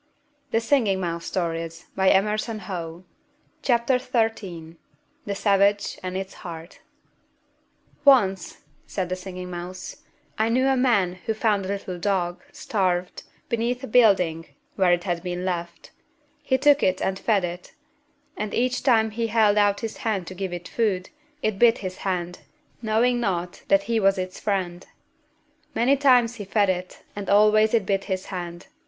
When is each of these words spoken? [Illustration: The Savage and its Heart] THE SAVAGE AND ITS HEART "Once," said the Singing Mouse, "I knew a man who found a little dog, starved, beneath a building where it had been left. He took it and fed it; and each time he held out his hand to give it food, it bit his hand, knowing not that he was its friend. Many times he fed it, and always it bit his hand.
[Illustration: 0.51 0.83
The 0.99 1.19
Savage 1.19 1.85
and 1.95 2.17
its 2.17 2.65
Heart] 2.65 3.05
THE 5.25 5.35
SAVAGE 5.35 5.99
AND 6.01 6.17
ITS 6.17 6.33
HEART 6.33 6.79
"Once," 8.03 8.61
said 8.87 9.09
the 9.09 9.15
Singing 9.15 9.51
Mouse, 9.51 9.97
"I 10.39 10.49
knew 10.49 10.65
a 10.67 10.75
man 10.75 11.19
who 11.27 11.35
found 11.35 11.65
a 11.65 11.69
little 11.69 11.99
dog, 11.99 12.41
starved, 12.51 13.21
beneath 13.47 13.83
a 13.83 13.87
building 13.87 14.47
where 14.75 14.91
it 14.91 15.03
had 15.03 15.21
been 15.21 15.45
left. 15.45 15.91
He 16.41 16.57
took 16.57 16.81
it 16.81 16.99
and 16.99 17.19
fed 17.19 17.43
it; 17.45 17.73
and 18.35 18.55
each 18.55 18.81
time 18.81 19.11
he 19.11 19.27
held 19.27 19.59
out 19.59 19.81
his 19.81 19.97
hand 19.97 20.25
to 20.25 20.33
give 20.33 20.51
it 20.51 20.67
food, 20.67 21.11
it 21.43 21.59
bit 21.59 21.77
his 21.85 21.97
hand, 21.97 22.39
knowing 22.81 23.19
not 23.19 23.61
that 23.67 23.83
he 23.83 23.99
was 23.99 24.17
its 24.17 24.39
friend. 24.39 24.87
Many 25.75 25.95
times 25.95 26.37
he 26.37 26.43
fed 26.45 26.71
it, 26.71 27.03
and 27.15 27.29
always 27.29 27.75
it 27.75 27.85
bit 27.85 28.05
his 28.05 28.25
hand. 28.33 28.65